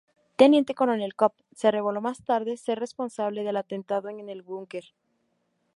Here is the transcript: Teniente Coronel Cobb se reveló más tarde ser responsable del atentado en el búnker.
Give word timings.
Teniente 0.35 0.73
Coronel 0.73 1.13
Cobb 1.13 1.33
se 1.53 1.69
reveló 1.69 2.01
más 2.01 2.25
tarde 2.25 2.57
ser 2.57 2.79
responsable 2.79 3.43
del 3.43 3.55
atentado 3.55 4.09
en 4.09 4.29
el 4.31 4.41
búnker. 4.41 4.85